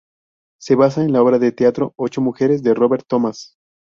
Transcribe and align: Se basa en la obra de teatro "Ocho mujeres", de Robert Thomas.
Se 0.59 0.73
basa 0.73 1.03
en 1.03 1.13
la 1.13 1.21
obra 1.21 1.37
de 1.37 1.51
teatro 1.51 1.93
"Ocho 1.95 2.21
mujeres", 2.21 2.63
de 2.63 2.73
Robert 2.73 3.05
Thomas. 3.07 3.55